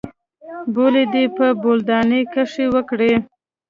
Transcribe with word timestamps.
بولې 0.73 1.03
دې 1.13 1.23
په 1.37 1.45
بولدانۍ 1.61 2.21
کښې 2.33 2.65
وکړې. 2.75 3.13